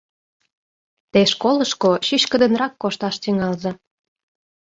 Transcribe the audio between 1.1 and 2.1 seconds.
Те школышко